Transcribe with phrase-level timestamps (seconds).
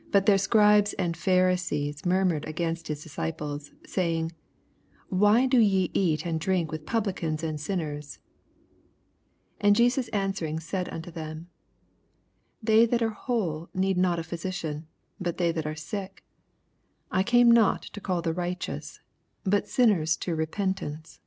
[0.00, 4.30] 80 But their Scribes and Pharisees murmured against his disciples, say ing,
[5.08, 8.20] Why do ye eat and drmk with Publicans and sinners f
[9.58, 11.48] 81 And Jesus answering said unt< them,
[12.62, 14.84] They that are whole need not a physidan:
[15.20, 16.22] but they that are sick.
[17.10, 19.00] 82 I came not to call the righteous,
[19.42, 21.18] but sinners to repentance.